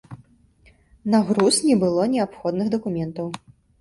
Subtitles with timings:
[1.15, 3.27] На груз не было неабходных дакументаў.